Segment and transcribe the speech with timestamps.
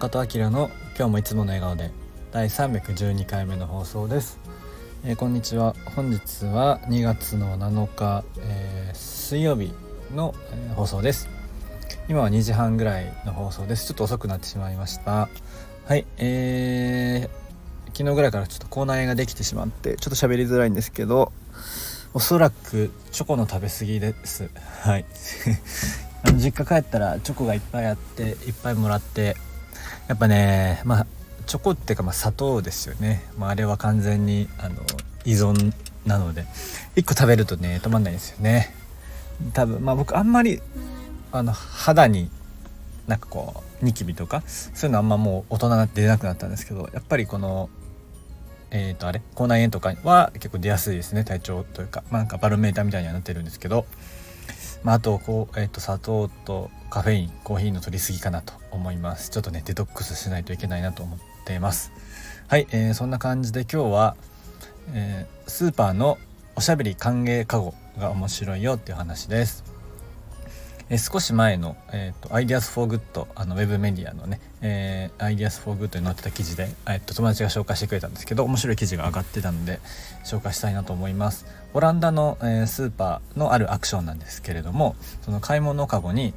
[0.00, 1.90] 中戸明の今日もいつもの笑顔で
[2.32, 4.38] 第312回目の放送です、
[5.04, 5.74] えー、こんにちは。
[5.94, 9.74] 本日は2月の7日、えー、水曜日
[10.14, 11.28] の、えー、放送です。
[12.08, 13.88] 今は2時半ぐらいの放送です。
[13.88, 15.28] ちょっと遅くなってしまいました。
[15.84, 21.30] はいえー、昨日ぐらいからちょっと口内炎ができてしまってちょっと喋りづらいんですけど
[22.14, 24.48] おそらくチョコの食べ過ぎです。
[24.80, 25.04] はい。
[26.24, 29.36] あの実家帰ったらチョコがいっぱいあっていっぱいもらって
[30.08, 31.06] やっぱねまあ
[31.46, 34.76] チョコっていうかまあ砂糖ですよね、まあ、あれは完全にあの
[35.24, 35.72] 依存
[36.06, 36.44] なので
[36.96, 38.74] 1個食べるとね止まんないんですよね。
[39.54, 40.60] 多分まあ僕あんまり
[41.32, 42.30] あの肌に
[43.06, 47.70] なんかこうニキビとかそういうのあんまもう大人になって出なくなったんですけどやっぱりこの
[48.70, 49.22] えっ、ー、とあれ？
[49.34, 53.86] 口内炎とかは結構出やすいですね体調というか、まあ、なんかバロメーターみたいにはなってるんですけど
[54.82, 59.30] まあ、あとこう、えー、と砂糖とカフェインコーヒーの取りすぎかなと思います。
[59.30, 61.92] ちょっとねデトックスしないといけないなと思っています。
[62.48, 64.16] はい、えー、そんな感じで今日は、
[64.92, 66.18] えー、スーパーの
[66.56, 69.69] おしゃべり歓迎カゴが面白いよっていう話です。
[70.90, 79.78] え少し前の、えーと、アイディアス・フォー・グッドあのウェブメディアのね、えー、アイディアス・フォー・グッドに載ってた記事で、えーと、友達が紹介してくれたんですけど面白い記事が上がってたので
[80.24, 81.46] 紹介したいなと思います。
[81.74, 86.34] オランダの、えー、スーパーのあるアクションなんですけれどもその買い物かごに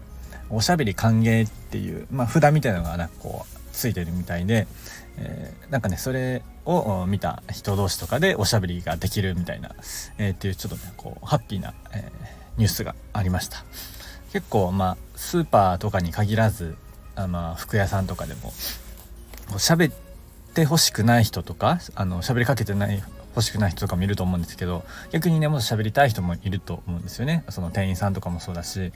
[0.51, 4.67] おしゃべり歓迎っていう、まあ、札みたいなのがなんかこうついてるみたいで、
[5.17, 9.71] えー、なんかねそれを見た人同士とかでおしゃべりができるみたいな、
[10.19, 13.65] えー、っていうちょっとねこうハッピーな、えー、ニュースがありました。
[14.33, 16.75] 結構まあスーパーとかに限らず
[17.15, 18.51] あま服屋さんとかでも
[19.51, 19.93] 喋っ
[20.55, 23.03] てほしくない人とかあの喋りかけてない
[23.35, 28.91] 欲しくない人とかもいると思うんですけど逆にねもっと喋りたい人もいると思うんですよねその店員さんとかもそうだし、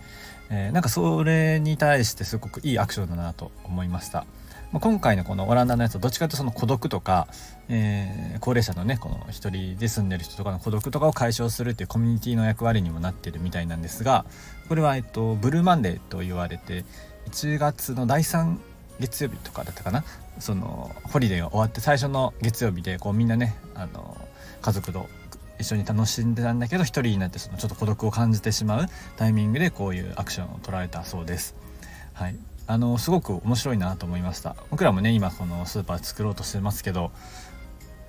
[0.49, 4.25] えー、なんかそれに対してすごくいいアクションだなと思いました。
[4.71, 7.27] まあ、今回のこのオランダのやつはどっちかというとその孤独とか、
[7.69, 14.25] えー、高齢者のねこの一人で住んでる人とかの孤独とかを解消するっていうコミュニティの役割にもなってるみたいなんですが
[14.67, 16.83] これは、えっと、ブルーマンデーと言われて
[17.29, 18.57] 1月の第3
[18.99, 20.03] 月曜日とかだったかな？
[20.39, 24.17] そのホリデーが終わって最初の月曜日でこうみんなねあの
[24.61, 25.07] 家族と
[25.59, 28.87] 一緒に楽しんでたんだけど一人になってそのちょっと孤独を感じてしまう
[29.17, 31.55] タイミングでこういうアクションを取られたそうです。
[32.13, 32.35] はい、
[32.67, 34.55] あのすごく面白いなと思いました。
[34.69, 37.11] 僕らもね今このスーパー作ろうとしてますけど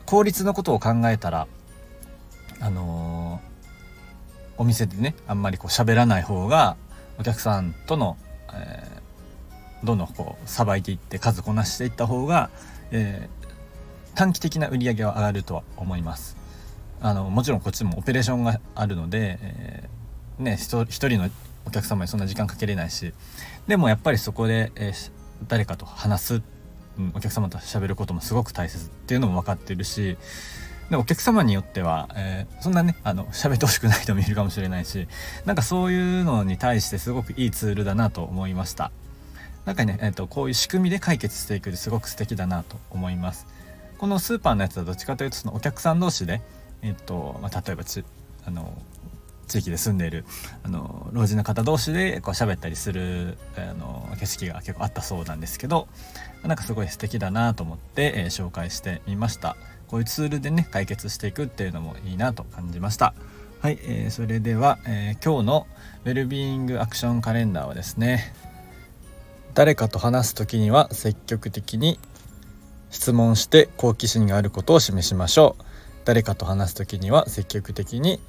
[0.05, 1.47] 効率のことを考えたら
[2.61, 6.77] あのー、お店でねあんまりこう喋らない方が
[7.21, 8.17] お客さんとの、
[8.53, 12.51] えー、どんどんこうさばいていって数こなしていった方が、
[12.91, 16.37] えー、短期的な売り上げは上がるとは思います。
[17.01, 21.31] あのもちろんこっちもオペレーションがあるので、えー、ね一人の
[21.69, 23.12] お客様にそんな時間かけれないし
[23.67, 25.12] でもやっぱりそこで、えー、
[25.47, 26.43] 誰かと話す、
[26.99, 30.17] うん、お客様と喋ることもすごく大切っていうのも分かってるし
[30.91, 35.07] でお客様によっては、えー、そんなねあの喋ってほしくない人もいるかもしれないし
[35.45, 38.91] なんかそういうのに対してすごくいいツールだなと思いました。
[39.67, 43.47] なんかね、えーと、こういう仕組みで解決していくすごく素敵だなと思います。
[43.99, 46.41] このスーパーのやつはどっちかというとそのお客さん同士で、
[46.81, 48.03] えーとまあ、例えばち
[48.47, 48.73] あの
[49.48, 50.25] 地域で住んでいる
[50.62, 55.88] あの老人の方同士でこう喋ったりするあの景色が結構あったそうなんですけど
[56.44, 59.56] なんかすごい素敵だなと思って、えー、紹介してみました。
[59.88, 63.14] こういうツールでね解決していくっていうのもいいなと感じました。
[63.60, 65.66] はい、えー、それでは、えー、今日の
[66.04, 68.32] ウェルビーイングアクションカレンダーはですね
[69.54, 71.98] 誰かと話す時には積極的に
[72.91, 75.65] 質問して好奇心があることを示しましょう。
[76.04, 78.20] 誰かと話す時には積極的に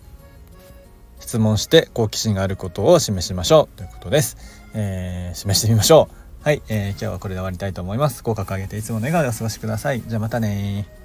[1.19, 4.37] 質問して好奇心があることを示しましょうということです。
[4.73, 6.43] えー、示してみましょう。
[6.43, 8.23] はい、えー、今日はこれで終わりたいと思います。
[8.23, 10.01] 口角上げていつもの笑顔でお過ごしください。
[10.01, 10.98] じゃあまたね